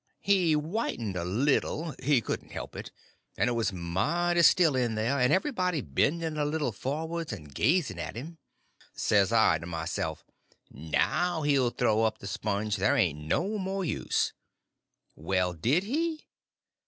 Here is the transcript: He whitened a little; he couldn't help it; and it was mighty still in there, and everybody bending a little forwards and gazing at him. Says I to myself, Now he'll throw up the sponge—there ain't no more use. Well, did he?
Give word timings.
He 0.23 0.53
whitened 0.53 1.15
a 1.15 1.23
little; 1.23 1.93
he 2.01 2.21
couldn't 2.21 2.49
help 2.53 2.75
it; 2.75 2.89
and 3.37 3.47
it 3.47 3.53
was 3.53 3.71
mighty 3.71 4.41
still 4.41 4.75
in 4.75 4.95
there, 4.95 5.19
and 5.19 5.31
everybody 5.31 5.81
bending 5.81 6.37
a 6.39 6.43
little 6.43 6.71
forwards 6.71 7.31
and 7.31 7.53
gazing 7.53 7.99
at 7.99 8.15
him. 8.15 8.39
Says 8.95 9.31
I 9.31 9.59
to 9.59 9.67
myself, 9.67 10.25
Now 10.71 11.43
he'll 11.43 11.69
throw 11.69 12.01
up 12.03 12.17
the 12.17 12.25
sponge—there 12.25 12.97
ain't 12.97 13.19
no 13.27 13.59
more 13.59 13.85
use. 13.85 14.33
Well, 15.15 15.53
did 15.53 15.83
he? 15.83 16.25